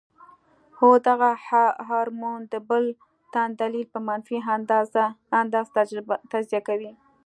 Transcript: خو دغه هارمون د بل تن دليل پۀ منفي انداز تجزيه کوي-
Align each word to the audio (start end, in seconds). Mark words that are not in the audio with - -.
خو 0.75 0.87
دغه 1.07 1.29
هارمون 1.89 2.39
د 2.51 2.53
بل 2.69 2.83
تن 3.33 3.49
دليل 3.61 3.85
پۀ 3.93 3.99
منفي 4.07 4.37
انداز 5.41 5.67
تجزيه 6.31 6.61
کوي- 6.67 6.91